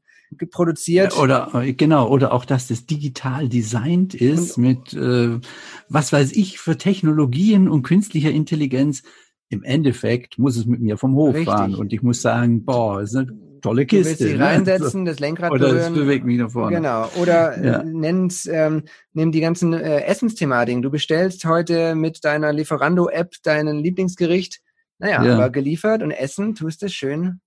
produziert. 0.51 1.17
Oder 1.17 1.51
äh, 1.55 1.73
genau, 1.73 2.09
oder 2.09 2.33
auch, 2.33 2.45
dass 2.45 2.69
das 2.69 2.85
digital 2.85 3.49
designt 3.49 4.15
ist 4.15 4.59
und, 4.59 4.63
mit 4.63 4.93
äh, 4.93 5.41
was 5.89 6.13
weiß 6.13 6.33
ich 6.33 6.59
für 6.59 6.77
Technologien 6.77 7.69
und 7.69 7.83
künstlicher 7.83 8.31
Intelligenz. 8.31 9.03
Im 9.49 9.63
Endeffekt 9.63 10.39
muss 10.39 10.57
es 10.57 10.67
mit 10.67 10.81
mir 10.81 10.97
vom 10.97 11.15
Hof 11.15 11.35
richtig. 11.35 11.47
fahren 11.47 11.75
und 11.75 11.93
ich 11.93 12.03
muss 12.03 12.23
sagen, 12.23 12.65
boah, 12.65 13.03
ist 13.03 13.17
eine 13.17 13.33
tolle 13.63 13.87
Kiste. 13.87 14.03
Du 14.03 14.09
willst 14.11 14.21
dich 14.21 14.39
ne? 14.39 14.45
reinsetzen, 14.45 15.05
das 15.05 15.19
Lenkrad 15.21 15.51
Oder 15.53 15.69
berühren. 15.69 15.93
es 15.95 15.99
bewegt 15.99 16.25
mich 16.27 16.39
nach 16.39 16.51
vorne. 16.51 16.77
Genau. 16.77 17.09
Oder 17.21 17.63
Ja. 17.65 17.81
äh, 17.81 17.85
nenn's, 17.85 18.47
ähm, 18.47 18.83
nimm 19.15 19.33
die 19.33 19.41
ganzen 19.41 19.73
äh, 19.73 20.01
Essensthematiken. 20.03 20.83
Du 20.83 20.91
bestellst 20.91 21.45
heute 21.47 21.95
mit 21.95 22.25
deiner 22.25 22.53
Lieferando-App 22.53 23.35
dein 23.43 23.67
Lieblingsgericht. 23.69 24.61
Naja, 24.99 25.25
Ja. 25.25 25.35
aber 25.35 25.51
geliefert 25.51 26.03
und 26.03 26.11
essen 26.11 26.55
tust 26.55 26.83
es 26.83 26.93
schön. 26.93 27.41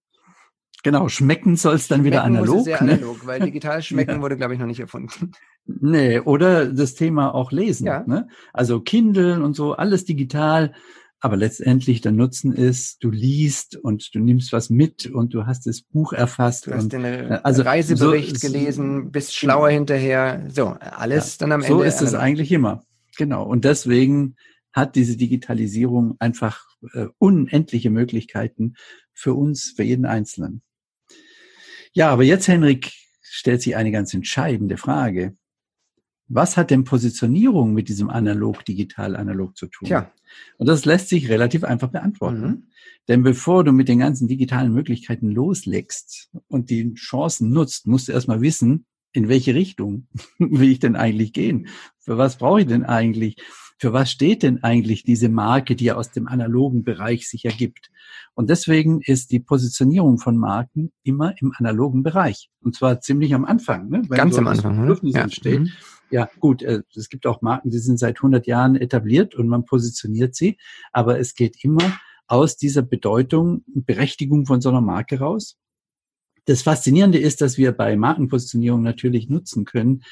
Genau, 0.84 1.08
schmecken 1.10 1.56
soll 1.56 1.76
es 1.76 1.88
dann 1.88 2.04
wieder 2.04 2.22
Schmecken 2.22 2.36
muss 2.40 2.48
analog. 2.50 2.66
sehr 2.66 2.84
ne? 2.84 2.92
analog, 2.94 3.26
weil 3.26 3.40
digital 3.52 3.82
schmecken 3.82 4.16
Ja. 4.18 4.22
wurde, 4.22 4.38
glaube 4.38 4.54
ich, 4.54 4.60
noch 4.60 4.68
nicht 4.68 4.80
erfunden. 4.80 5.32
Nee, 5.66 6.20
oder 6.20 6.68
das 6.68 6.94
Thema 6.94 7.34
auch 7.34 7.52
lesen. 7.52 7.88
Ja. 7.88 8.04
Ne? 8.06 8.28
Also 8.54 8.82
Kindle 8.82 9.42
und 9.44 9.56
so, 9.56 9.74
alles 9.74 10.06
digital. 10.06 10.74
Aber 11.26 11.38
letztendlich 11.38 12.02
der 12.02 12.12
Nutzen 12.12 12.54
ist, 12.54 13.04
du 13.04 13.10
liest 13.10 13.78
und 13.78 14.14
du 14.14 14.20
nimmst 14.20 14.54
was 14.54 14.70
mit 14.70 15.08
und 15.08 15.34
du 15.34 15.48
hast 15.48 15.66
das 15.66 15.82
Buch 15.82 16.14
erfasst. 16.14 16.68
Du 16.68 16.72
hast 16.72 16.84
und, 16.84 16.94
den 16.94 17.04
äh, 17.04 17.40
also 17.42 17.64
Reisebericht 17.64 18.40
so- 18.40 18.48
gelesen, 18.48 19.10
bist 19.10 19.34
schlauer 19.36 19.72
hinterher. 19.72 20.46
So, 20.54 20.78
alles 20.80 21.40
dann 21.40 21.52
am 21.52 21.62
Ende. 21.62 21.74
so 21.74 21.82
ist 21.82 22.04
es 22.04 22.14
eigentlich 22.14 22.52
immer. 22.52 22.84
Genau. 23.18 23.44
Und 23.44 23.66
deswegen 23.66 24.36
hat 24.72 24.96
diese 24.96 25.18
Digitalisierung 25.18 26.16
einfach 26.20 26.64
äh, 26.94 27.08
unendliche 27.18 27.90
Möglichkeiten 27.90 28.76
für 29.12 29.34
uns, 29.34 29.74
für 29.76 29.82
jeden 29.82 30.06
Einzelnen. 30.06 30.62
Ja, 31.94 32.12
aber 32.12 32.22
jetzt, 32.22 32.48
Henrik, 32.48 32.92
stellt 33.24 33.64
sich 33.64 33.76
eine 33.76 33.92
ganz 33.92 34.14
entscheidende 34.14 34.78
Frage. 34.78 35.36
Was 36.28 36.58
hat 36.58 36.72
denn 36.72 36.84
Positionierung 36.84 37.74
mit 37.74 37.88
diesem 37.88 38.10
analog, 38.10 38.66
digital, 38.66 39.16
analog 39.16 39.56
zu 39.56 39.68
tun? 39.68 39.88
Tja. 39.88 40.12
Und 40.58 40.68
das 40.68 40.86
lässt 40.86 41.10
sich 41.10 41.30
relativ 41.30 41.64
einfach 41.64 41.90
beantworten. 41.90 42.42
Mhm. 42.42 42.64
Denn 43.08 43.24
bevor 43.24 43.64
du 43.64 43.72
mit 43.72 43.88
den 43.88 44.00
ganzen 44.00 44.28
digitalen 44.28 44.74
Möglichkeiten 44.74 45.30
loslegst 45.30 46.32
und 46.48 46.70
die 46.70 46.94
Chancen 46.96 47.52
nutzt, 47.52 47.86
musst 47.86 48.08
du 48.08 48.12
erstmal 48.12 48.42
wissen, 48.42 48.86
in 49.14 49.30
welche 49.30 49.54
Richtung 49.54 50.08
will 50.40 50.70
ich 50.70 50.80
denn 50.80 50.96
eigentlich 50.96 51.32
gehen? 51.34 51.68
Für 52.00 52.18
was 52.18 52.38
brauche 52.38 52.62
ich 52.62 52.68
denn 52.68 52.84
eigentlich? 52.84 53.38
Für 53.78 53.92
was 53.92 54.10
steht 54.10 54.42
denn 54.42 54.64
eigentlich 54.64 55.04
diese 55.04 55.28
Marke, 55.28 55.76
die 55.76 55.86
ja 55.86 55.96
aus 55.96 56.12
dem 56.12 56.28
analogen 56.28 56.84
Bereich 56.84 57.30
sich 57.30 57.46
ergibt? 57.46 57.92
Und 58.34 58.50
deswegen 58.50 59.02
ist 59.02 59.32
die 59.32 59.40
Positionierung 59.40 60.18
von 60.18 60.38
Marken 60.38 60.92
immer 61.04 61.34
im 61.40 61.54
analogen 61.58 62.02
Bereich. 62.02 62.50
Und 62.62 62.76
zwar 62.76 63.02
ziemlich 63.02 63.34
am 63.34 63.46
Anfang. 63.46 63.90
Ne? 63.90 64.04
Wenn 64.08 64.18
Ganz 64.18 64.36
so 64.36 64.42
am 64.42 64.48
Anfang. 64.48 64.76
ne? 64.76 64.82
Bedürfnis 64.82 65.16
entsteht. 65.16 65.60
Mhm. 65.62 65.72
Ja, 66.12 66.30
gut, 66.40 66.62
äh, 66.62 66.82
es 66.96 67.10
gibt 67.10 67.26
auch 67.26 67.42
Marken, 67.42 67.72
die 67.72 67.80
sind 67.80 67.98
seit 67.98 68.18
100 68.18 68.48
Jahren 68.48 68.76
etabliert 68.76 69.36
und 69.36 69.48
man 69.48 69.66
positioniert 69.66 70.36
sie, 70.36 70.58
aber 70.92 71.20
es 71.20 71.36
geht 71.36 71.64
immer 71.64 72.00
aus 72.28 72.58
dieser 72.58 72.82
Bedeutung, 72.82 73.64
Berechtigung 73.68 74.46
von 74.46 74.62
so 74.62 74.70
einer 74.70 74.82
Marke 74.82 75.20
raus. 75.20 75.58
Das 76.46 76.62
Faszinierende 76.62 77.18
ist, 77.18 77.42
dass 77.42 77.58
wir 77.58 77.72
bei 77.72 77.96
Markenpositionierung 77.98 78.84
natürlich 78.84 79.30
nutzen 79.30 79.66
können, 79.66 80.04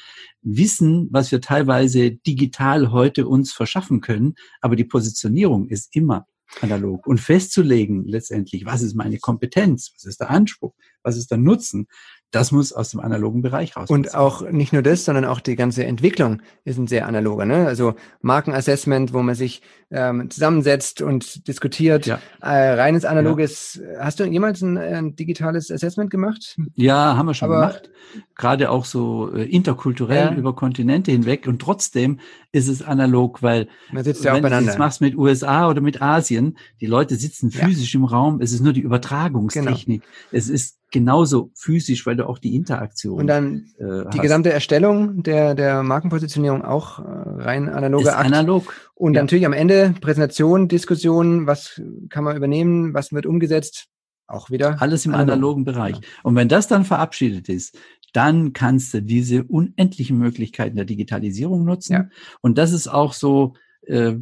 wissen, 0.42 1.08
was 1.12 1.30
wir 1.30 1.40
teilweise 1.40 2.10
digital 2.10 2.90
heute 2.90 3.28
uns 3.28 3.52
verschaffen 3.52 4.00
können, 4.00 4.34
aber 4.60 4.74
die 4.74 4.84
Positionierung 4.84 5.68
ist 5.68 5.94
immer 5.94 6.26
analog. 6.60 7.06
Und 7.06 7.20
festzulegen 7.20 8.04
letztendlich, 8.06 8.66
was 8.66 8.82
ist 8.82 8.94
meine 8.94 9.18
Kompetenz, 9.18 9.92
was 9.94 10.04
ist 10.04 10.20
der 10.20 10.30
Anspruch, 10.30 10.74
was 11.02 11.16
ist 11.16 11.30
der 11.30 11.38
Nutzen, 11.38 11.86
das 12.34 12.52
muss 12.52 12.72
aus 12.72 12.90
dem 12.90 13.00
analogen 13.00 13.42
Bereich 13.42 13.76
raus. 13.76 13.88
Und 13.90 14.14
auch 14.14 14.48
nicht 14.50 14.72
nur 14.72 14.82
das, 14.82 15.04
sondern 15.04 15.24
auch 15.24 15.40
die 15.40 15.56
ganze 15.56 15.84
Entwicklung 15.84 16.42
ist 16.64 16.78
ein 16.78 16.86
sehr 16.86 17.06
analoger. 17.06 17.44
Ne? 17.44 17.66
Also 17.66 17.94
Markenassessment, 18.22 19.12
wo 19.12 19.22
man 19.22 19.34
sich 19.34 19.62
ähm, 19.90 20.28
zusammensetzt 20.30 21.02
und 21.02 21.46
diskutiert. 21.46 22.06
Ja. 22.06 22.18
Äh, 22.42 22.72
reines 22.74 23.04
analoges. 23.04 23.80
Hast 24.00 24.18
du 24.18 24.24
jemals 24.24 24.60
ein, 24.62 24.76
ein 24.76 25.14
digitales 25.14 25.70
Assessment 25.70 26.10
gemacht? 26.10 26.56
Ja, 26.74 27.16
haben 27.16 27.26
wir 27.26 27.34
schon 27.34 27.50
Aber- 27.50 27.68
gemacht. 27.68 27.90
Gerade 28.36 28.70
auch 28.70 28.84
so 28.84 29.32
äh, 29.34 29.44
interkulturell 29.44 30.26
Ja. 30.32 30.34
über 30.34 30.54
Kontinente 30.54 31.12
hinweg. 31.12 31.46
Und 31.46 31.60
trotzdem 31.62 32.18
ist 32.52 32.68
es 32.68 32.82
analog, 32.82 33.42
weil 33.42 33.68
Man 33.92 34.02
sitzt 34.04 34.24
ja 34.24 34.32
auch 34.32 34.36
wenn 34.36 34.42
du 34.42 34.48
das 34.50 34.58
beieinander. 34.58 34.78
machst 34.78 35.00
mit 35.00 35.16
USA 35.16 35.68
oder 35.68 35.80
mit 35.80 36.02
Asien, 36.02 36.58
die 36.80 36.86
Leute 36.86 37.14
sitzen 37.16 37.50
Ja. 37.50 37.60
Genau. 37.60 37.68
physisch 37.72 37.94
im 37.94 38.04
Raum. 38.04 38.40
Es 38.40 38.52
ist 38.52 38.60
nur 38.62 38.72
die 38.72 38.80
Übertragungstechnik. 38.80 40.02
Es 40.32 40.48
ist 40.48 40.78
genauso 40.94 41.50
physisch, 41.54 42.06
weil 42.06 42.14
du 42.14 42.26
auch 42.26 42.38
die 42.38 42.54
Interaktion 42.54 43.18
Und 43.18 43.26
dann 43.26 43.66
äh, 43.78 43.84
die 43.84 44.04
hast. 44.06 44.22
gesamte 44.22 44.52
Erstellung 44.52 45.24
der, 45.24 45.56
der 45.56 45.82
Markenpositionierung 45.82 46.64
auch 46.64 47.00
äh, 47.00 47.02
rein 47.02 47.66
ist 47.66 47.74
analoger 47.74 48.16
Akt. 48.16 48.26
analog. 48.26 48.72
Und 48.94 49.14
ja. 49.14 49.22
natürlich 49.22 49.44
am 49.44 49.52
Ende 49.52 49.92
Präsentation, 50.00 50.68
Diskussion, 50.68 51.48
was 51.48 51.82
kann 52.10 52.22
man 52.22 52.36
übernehmen, 52.36 52.94
was 52.94 53.12
wird 53.12 53.26
umgesetzt, 53.26 53.88
auch 54.28 54.50
wieder. 54.50 54.80
Alles 54.80 55.04
im 55.04 55.14
analog. 55.14 55.32
analogen 55.32 55.64
Bereich. 55.64 55.96
Und 56.22 56.36
wenn 56.36 56.48
das 56.48 56.68
dann 56.68 56.84
verabschiedet 56.84 57.48
ist, 57.48 57.76
dann 58.12 58.52
kannst 58.52 58.94
du 58.94 59.02
diese 59.02 59.42
unendlichen 59.42 60.16
Möglichkeiten 60.16 60.76
der 60.76 60.84
Digitalisierung 60.84 61.64
nutzen. 61.64 61.92
Ja. 61.92 62.08
Und 62.40 62.56
das 62.56 62.72
ist 62.72 62.86
auch 62.86 63.12
so 63.12 63.54
äh, 63.82 64.14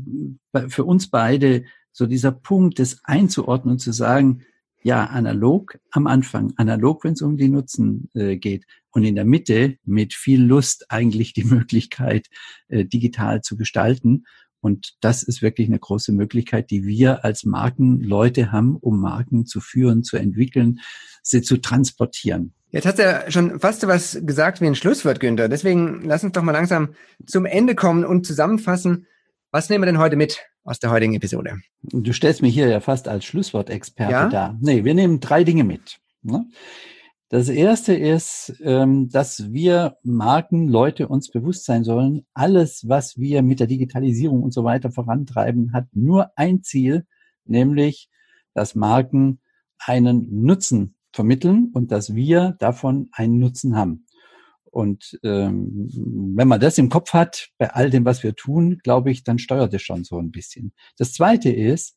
für 0.68 0.84
uns 0.84 1.10
beide 1.10 1.64
so 1.92 2.06
dieser 2.06 2.32
Punkt, 2.32 2.78
das 2.78 3.00
einzuordnen 3.04 3.72
und 3.72 3.78
zu 3.78 3.92
sagen, 3.92 4.40
ja, 4.82 5.06
analog 5.06 5.78
am 5.90 6.06
Anfang, 6.06 6.52
analog, 6.56 7.04
wenn 7.04 7.12
es 7.12 7.22
um 7.22 7.36
die 7.36 7.48
Nutzen 7.48 8.10
äh, 8.14 8.36
geht. 8.36 8.64
Und 8.90 9.04
in 9.04 9.14
der 9.14 9.24
Mitte 9.24 9.76
mit 9.84 10.14
viel 10.14 10.42
Lust 10.42 10.86
eigentlich 10.90 11.32
die 11.32 11.44
Möglichkeit, 11.56 12.26
äh, 12.68 12.84
digital 12.84 13.42
zu 13.42 13.56
gestalten. 13.56 14.24
Und 14.60 14.94
das 15.00 15.22
ist 15.22 15.42
wirklich 15.42 15.68
eine 15.68 15.78
große 15.78 16.12
Möglichkeit, 16.12 16.70
die 16.70 16.86
wir 16.86 17.24
als 17.24 17.44
Markenleute 17.44 18.52
haben, 18.52 18.76
um 18.76 19.00
Marken 19.00 19.44
zu 19.44 19.60
führen, 19.60 20.04
zu 20.04 20.16
entwickeln, 20.16 20.78
sie 21.22 21.42
zu 21.42 21.56
transportieren. 21.56 22.54
Jetzt 22.70 22.86
hast 22.86 22.98
du 22.98 23.02
ja 23.02 23.30
schon 23.30 23.60
fast 23.60 23.86
was 23.86 24.18
gesagt 24.22 24.60
wie 24.60 24.66
ein 24.66 24.74
Schlusswort, 24.74 25.20
Günther. 25.20 25.48
Deswegen 25.48 26.02
lass 26.04 26.24
uns 26.24 26.32
doch 26.32 26.42
mal 26.42 26.52
langsam 26.52 26.94
zum 27.26 27.44
Ende 27.44 27.74
kommen 27.74 28.04
und 28.04 28.26
zusammenfassen. 28.26 29.06
Was 29.54 29.68
nehmen 29.68 29.82
wir 29.82 29.86
denn 29.86 29.98
heute 29.98 30.16
mit 30.16 30.40
aus 30.64 30.78
der 30.78 30.90
heutigen 30.90 31.12
Episode? 31.12 31.60
Du 31.82 32.14
stellst 32.14 32.40
mich 32.40 32.54
hier 32.54 32.68
ja 32.68 32.80
fast 32.80 33.06
als 33.06 33.26
Schlusswortexperte 33.26 34.10
Ja? 34.10 34.28
dar. 34.30 34.58
Nee, 34.62 34.82
wir 34.82 34.94
nehmen 34.94 35.20
drei 35.20 35.44
Dinge 35.44 35.62
mit. 35.62 35.98
Ne? 36.22 36.46
Das 37.28 37.50
erste 37.50 37.92
ist, 37.92 38.54
ähm, 38.62 39.10
dass 39.10 39.52
wir 39.52 39.98
Marken, 40.04 40.68
Leute 40.68 41.06
uns 41.06 41.30
bewusst 41.30 41.66
sein 41.66 41.84
sollen, 41.84 42.24
alles, 42.32 42.88
was 42.88 43.18
wir 43.18 43.42
mit 43.42 43.60
der 43.60 43.66
Digitalisierung 43.66 44.42
und 44.42 44.54
so 44.54 44.64
weiter 44.64 44.90
vorantreiben, 44.90 45.74
hat 45.74 45.84
nur 45.92 46.30
ein 46.34 46.62
Ziel, 46.62 47.04
nämlich, 47.44 48.08
dass 48.54 48.74
Marken 48.74 49.40
einen 49.78 50.44
Nutzen 50.44 50.94
vermitteln 51.12 51.70
und 51.74 51.92
dass 51.92 52.14
wir 52.14 52.56
davon 52.58 53.10
einen 53.12 53.38
Nutzen 53.38 53.76
haben. 53.76 54.06
Und 54.72 55.20
ähm, 55.22 55.90
wenn 56.34 56.48
man 56.48 56.58
das 56.58 56.78
im 56.78 56.88
Kopf 56.88 57.12
hat, 57.12 57.50
bei 57.58 57.70
all 57.70 57.90
dem, 57.90 58.06
was 58.06 58.22
wir 58.22 58.34
tun, 58.34 58.80
glaube 58.82 59.10
ich, 59.10 59.22
dann 59.22 59.38
steuert 59.38 59.74
es 59.74 59.82
schon 59.82 60.02
so 60.02 60.18
ein 60.18 60.30
bisschen. 60.30 60.72
Das 60.96 61.12
Zweite 61.12 61.50
ist, 61.52 61.94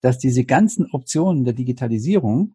dass 0.00 0.18
diese 0.18 0.46
ganzen 0.46 0.90
Optionen 0.90 1.44
der 1.44 1.52
Digitalisierung 1.52 2.54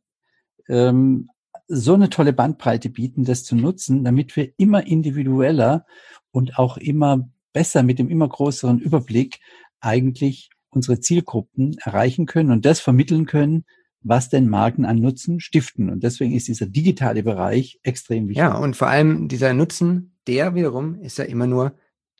ähm, 0.67 1.29
so 1.67 1.93
eine 1.93 2.09
tolle 2.09 2.33
Bandbreite 2.33 2.89
bieten, 2.89 3.25
das 3.25 3.43
zu 3.43 3.55
nutzen, 3.55 4.03
damit 4.03 4.35
wir 4.35 4.51
immer 4.57 4.87
individueller 4.87 5.85
und 6.31 6.57
auch 6.57 6.77
immer 6.77 7.29
besser 7.53 7.83
mit 7.83 7.99
dem 7.99 8.09
immer 8.09 8.27
größeren 8.27 8.79
Überblick 8.79 9.39
eigentlich 9.81 10.49
unsere 10.71 10.99
Zielgruppen 10.99 11.77
erreichen 11.77 12.25
können 12.25 12.49
und 12.49 12.65
das 12.65 12.79
vermitteln 12.79 13.27
können, 13.27 13.65
was 14.01 14.29
denn 14.29 14.47
Marken 14.49 14.85
an 14.85 14.99
Nutzen 14.99 15.39
stiften. 15.39 15.89
Und 15.89 16.03
deswegen 16.03 16.33
ist 16.33 16.47
dieser 16.47 16.65
digitale 16.65 17.23
Bereich 17.23 17.79
extrem 17.83 18.27
wichtig. 18.27 18.41
Ja, 18.41 18.57
und 18.57 18.75
vor 18.75 18.87
allem 18.87 19.27
dieser 19.27 19.53
Nutzen, 19.53 20.17
der 20.27 20.55
wiederum 20.55 20.95
ist 21.01 21.17
ja 21.17 21.25
immer 21.25 21.47
nur 21.47 21.77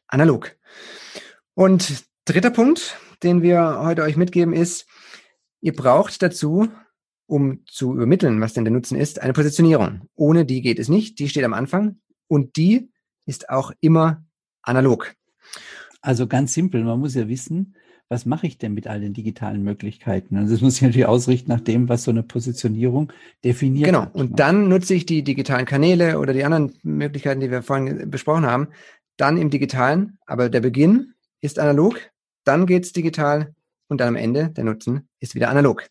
analog. 0.07 0.55
Und 1.53 2.03
dritter 2.25 2.51
Punkt, 2.51 2.97
den 3.23 3.41
wir 3.41 3.79
heute 3.81 4.03
euch 4.03 4.17
mitgeben, 4.17 4.53
ist, 4.53 4.87
ihr 5.61 5.73
braucht 5.73 6.21
dazu, 6.21 6.69
um 7.27 7.63
zu 7.65 7.93
übermitteln, 7.93 8.41
was 8.41 8.53
denn 8.53 8.65
der 8.65 8.73
Nutzen 8.73 8.97
ist, 8.97 9.21
eine 9.21 9.33
Positionierung. 9.33 10.01
Ohne 10.15 10.45
die 10.45 10.61
geht 10.61 10.79
es 10.79 10.89
nicht. 10.89 11.19
Die 11.19 11.29
steht 11.29 11.43
am 11.43 11.53
Anfang 11.53 11.99
und 12.27 12.57
die 12.57 12.91
ist 13.25 13.49
auch 13.49 13.71
immer 13.81 14.25
analog. 14.63 15.13
Also 16.01 16.27
ganz 16.27 16.53
simpel, 16.53 16.83
man 16.83 16.99
muss 16.99 17.15
ja 17.15 17.27
wissen, 17.27 17.75
was 18.09 18.25
mache 18.25 18.47
ich 18.47 18.57
denn 18.57 18.73
mit 18.73 18.87
all 18.87 18.99
den 18.99 19.13
digitalen 19.13 19.63
Möglichkeiten? 19.63 20.37
Und 20.37 20.51
das 20.51 20.61
muss 20.61 20.77
ich 20.77 20.81
natürlich 20.81 21.05
ausrichten 21.05 21.51
nach 21.51 21.59
dem, 21.59 21.87
was 21.89 22.03
so 22.03 22.11
eine 22.11 22.23
Positionierung 22.23 23.13
definiert 23.43 23.85
Genau. 23.85 24.01
hat. 24.01 24.15
Und 24.15 24.31
ne? 24.31 24.35
dann 24.35 24.67
nutze 24.67 24.95
ich 24.95 25.05
die 25.05 25.23
digitalen 25.23 25.65
Kanäle 25.65 26.19
oder 26.19 26.33
die 26.33 26.43
anderen 26.43 26.73
Möglichkeiten, 26.81 27.39
die 27.39 27.51
wir 27.51 27.61
vorhin 27.61 28.09
besprochen 28.09 28.47
haben, 28.47 28.69
dann 29.17 29.37
im 29.37 29.51
digitalen. 29.51 30.17
Aber 30.25 30.49
der 30.49 30.59
Beginn 30.61 31.13
ist 31.41 31.59
analog, 31.59 31.99
dann 32.45 32.65
geht's 32.65 32.93
digital 32.93 33.53
und 33.87 34.01
dann 34.01 34.09
am 34.09 34.15
Ende 34.15 34.49
der 34.49 34.63
Nutzen 34.63 35.07
ist 35.19 35.35
wieder 35.35 35.49
analog. 35.49 35.87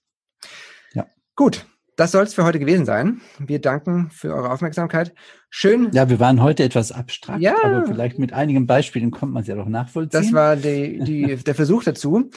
Ja. 0.94 1.06
Gut. 1.37 1.66
Das 1.98 2.12
soll 2.12 2.22
es 2.22 2.32
für 2.32 2.44
heute 2.44 2.60
gewesen 2.60 2.84
sein. 2.86 3.20
Wir 3.40 3.60
danken 3.60 4.08
für 4.12 4.32
eure 4.32 4.52
Aufmerksamkeit. 4.52 5.12
Schön. 5.50 5.90
Ja, 5.92 6.08
wir 6.08 6.20
waren 6.20 6.40
heute 6.40 6.62
etwas 6.62 6.92
abstrakt, 6.92 7.40
Ja. 7.40 7.56
aber 7.60 7.86
vielleicht 7.86 8.20
mit 8.20 8.32
einigen 8.32 8.68
Beispielen 8.68 9.10
kommt 9.10 9.32
man 9.32 9.42
es 9.42 9.48
ja 9.48 9.56
doch 9.56 9.66
nachvollziehen. 9.66 10.22
Das 10.22 10.32
war 10.32 10.54
die, 10.54 11.00
die, 11.00 11.34
der 11.44 11.56
Versuch 11.56 11.82
dazu. 11.82 12.30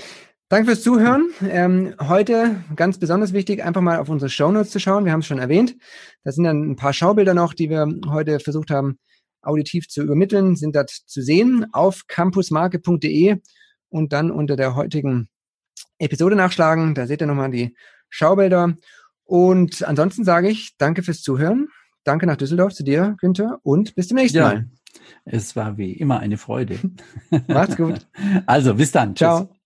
Danke 0.49 0.65
fürs 0.65 0.81
Zuhören. 0.81 1.29
Ähm, 1.47 1.93
heute 2.01 2.63
ganz 2.75 2.97
besonders 2.97 3.33
wichtig, 3.33 3.63
einfach 3.63 3.81
mal 3.81 3.99
auf 3.99 4.09
unsere 4.09 4.31
Shownotes 4.31 4.71
zu 4.71 4.79
schauen. 4.79 5.05
Wir 5.05 5.11
haben 5.11 5.19
es 5.19 5.27
schon 5.27 5.37
erwähnt. 5.37 5.75
Da 6.23 6.31
sind 6.31 6.43
dann 6.43 6.71
ein 6.71 6.75
paar 6.75 6.91
Schaubilder 6.93 7.35
noch, 7.35 7.53
die 7.53 7.69
wir 7.69 7.87
heute 8.07 8.39
versucht 8.39 8.71
haben, 8.71 8.97
auditiv 9.43 9.87
zu 9.89 10.01
übermitteln, 10.01 10.55
sind 10.55 10.75
dort 10.75 10.89
zu 10.89 11.21
sehen 11.21 11.67
auf 11.71 12.07
campusmarke.de 12.07 13.37
und 13.89 14.11
dann 14.11 14.31
unter 14.31 14.55
der 14.55 14.73
heutigen 14.73 15.29
Episode 15.99 16.35
nachschlagen. 16.35 16.95
Da 16.95 17.05
seht 17.05 17.21
ihr 17.21 17.27
nochmal 17.27 17.51
die 17.51 17.75
Schaubilder. 18.09 18.75
Und 19.31 19.87
ansonsten 19.87 20.25
sage 20.25 20.49
ich 20.49 20.75
danke 20.77 21.03
fürs 21.03 21.21
Zuhören. 21.21 21.69
Danke 22.03 22.27
nach 22.27 22.35
Düsseldorf 22.35 22.73
zu 22.73 22.83
dir, 22.83 23.15
Günther, 23.21 23.59
und 23.63 23.95
bis 23.95 24.09
zum 24.09 24.17
nächsten 24.17 24.39
ja, 24.39 24.43
Mal. 24.43 24.69
Es 25.23 25.55
war 25.55 25.77
wie 25.77 25.93
immer 25.93 26.19
eine 26.19 26.35
Freude. 26.35 26.77
Macht's 27.47 27.77
gut. 27.77 28.09
Also, 28.45 28.75
bis 28.75 28.91
dann. 28.91 29.15
Ciao. 29.15 29.45
Tschüss. 29.45 29.60